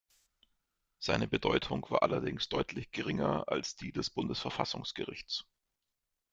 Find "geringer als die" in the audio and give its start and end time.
2.89-3.91